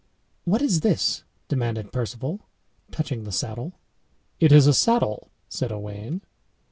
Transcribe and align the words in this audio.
"What 0.45 0.63
is 0.63 0.81
this?" 0.81 1.25
demanded 1.47 1.91
Perceval, 1.93 2.39
touching 2.89 3.23
the 3.23 3.31
saddle. 3.31 3.73
"It 4.39 4.51
is 4.51 4.65
a 4.65 4.73
saddle," 4.73 5.29
said 5.47 5.71
Owain. 5.71 6.21